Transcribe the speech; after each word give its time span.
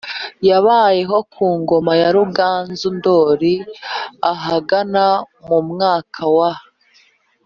Yabayeho 0.49 1.17
ku 1.33 1.45
ngoma 1.59 1.91
ya 2.01 2.09
Ruganzu 2.15 2.89
Ndoli 2.97 3.53
ahagana 4.31 5.05
mu 5.47 5.59
mwaka 5.69 6.23
wa 6.37 6.53